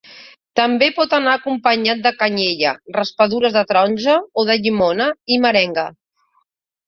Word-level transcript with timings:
També 0.59 0.85
pot 0.99 1.11
anar 1.17 1.33
acompanyat 1.39 1.99
de 2.05 2.11
canyella, 2.21 2.71
raspadures 2.95 3.55
de 3.59 3.63
taronja 3.73 4.15
o 4.41 4.45
de 4.51 4.55
llimona, 4.63 5.07
i 5.37 5.41
merenga. 5.45 5.85